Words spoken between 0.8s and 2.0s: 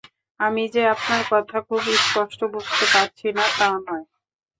আপনার কথা খুব